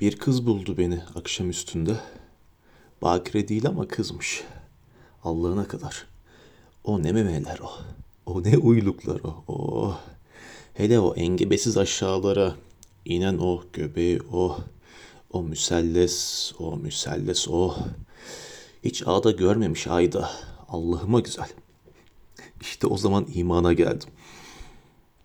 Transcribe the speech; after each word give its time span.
Bir 0.00 0.16
kız 0.16 0.46
buldu 0.46 0.78
beni 0.78 1.00
akşam 1.14 1.50
üstünde. 1.50 1.96
Bakire 3.02 3.48
değil 3.48 3.66
ama 3.66 3.88
kızmış. 3.88 4.44
Allah'ına 5.24 5.68
kadar. 5.68 6.06
O 6.84 7.02
ne 7.02 7.12
memeler 7.12 7.58
o. 7.58 7.70
O 8.26 8.42
ne 8.42 8.58
uyluklar 8.58 9.20
o. 9.24 9.44
O. 9.48 9.96
Hele 10.74 11.00
o 11.00 11.14
engebesiz 11.14 11.78
aşağılara 11.78 12.54
inen 13.04 13.38
o 13.38 13.62
göbeği 13.72 14.20
o. 14.32 14.58
O 15.32 15.42
müselles, 15.42 16.52
o 16.58 16.76
müselles 16.76 17.48
o. 17.48 17.76
Hiç 18.84 19.02
ağda 19.06 19.30
görmemiş 19.30 19.86
ayda. 19.86 20.30
Allah'ıma 20.68 21.20
güzel. 21.20 21.48
İşte 22.60 22.86
o 22.86 22.96
zaman 22.96 23.26
imana 23.34 23.72
geldim. 23.72 24.08